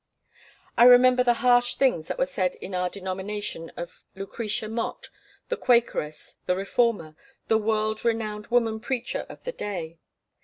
[0.79, 5.11] I remember the harsh things that were said in our denomination of Lucretia Mott,
[5.49, 7.15] the quakeress, the reformer,
[7.49, 9.99] the world renowned woman preacher of the day.